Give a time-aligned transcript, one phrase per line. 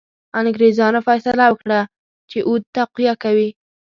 [0.39, 1.79] انګرېزانو فیصله وکړه
[2.29, 3.49] چې اود تقویه کړي.